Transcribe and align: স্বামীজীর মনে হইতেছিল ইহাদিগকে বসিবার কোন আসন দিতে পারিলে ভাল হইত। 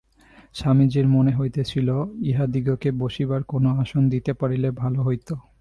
স্বামীজীর 0.53 1.07
মনে 1.07 1.31
হইতেছিল 1.31 1.89
ইহাদিগকে 2.21 2.89
বসিবার 2.91 3.41
কোন 3.43 3.65
আসন 3.81 4.03
দিতে 4.09 4.31
পারিলে 4.33 4.69
ভাল 4.71 4.93
হইত। 4.95 5.29